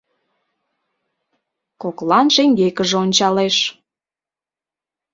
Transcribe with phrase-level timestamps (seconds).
[1.81, 3.57] Коклан шеҥгекыже ончалеш.